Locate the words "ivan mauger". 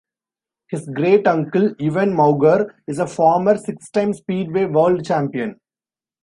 1.79-2.73